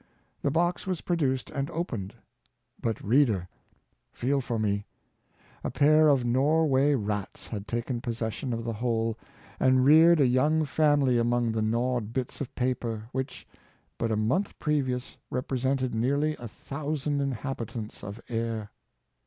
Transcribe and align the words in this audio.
The 0.41 0.49
box 0.49 0.87
was 0.87 1.01
produced 1.01 1.51
and 1.51 1.69
opened; 1.69 2.15
but, 2.81 2.99
reader, 3.03 3.47
feel 4.11 4.41
for 4.41 4.57
me— 4.57 4.87
a 5.63 5.69
pair 5.69 6.07
of 6.07 6.25
Norway 6.25 6.95
rats 6.95 7.49
had 7.49 7.67
taken 7.67 8.01
possession 8.01 8.51
of 8.51 8.63
the 8.63 8.73
whole, 8.73 9.15
and 9.59 9.85
reared 9.85 10.19
a 10.19 10.25
young 10.25 10.65
family 10.65 11.19
among 11.19 11.51
the 11.51 11.61
gnawed 11.61 12.13
bits 12.13 12.41
of 12.41 12.55
paper, 12.55 13.09
which, 13.11 13.45
but 13.99 14.09
a 14.09 14.17
month 14.17 14.57
previous, 14.57 15.17
represented 15.29 15.93
nearly 15.93 16.35
a 16.39 16.47
thousand 16.47 17.21
inhabitants 17.21 18.03
of 18.03 18.19
air! 18.27 18.71